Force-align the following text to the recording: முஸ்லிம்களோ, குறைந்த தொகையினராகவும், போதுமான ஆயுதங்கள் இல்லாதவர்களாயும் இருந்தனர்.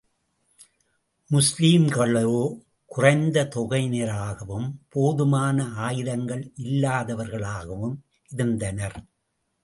முஸ்லிம்களோ, 1.31 2.57
குறைந்த 2.85 3.43
தொகையினராகவும், 3.55 4.71
போதுமான 4.89 5.63
ஆயுதங்கள் 5.63 6.53
இல்லாதவர்களாயும் 6.63 7.93
இருந்தனர். 8.29 8.97